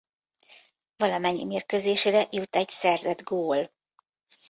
Valamennyi 0.97 1.43
mérkőzésére 1.45 2.27
jut 2.31 2.55
egy 2.55 2.69
szerzett 2.69 3.21
gól. 3.21 3.71